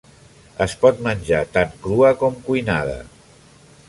Es 0.65 0.71
pot 0.85 1.03
menjar 1.07 1.41
tant 1.57 1.75
crua 1.83 2.09
com 2.23 2.39
cuinada. 2.47 2.97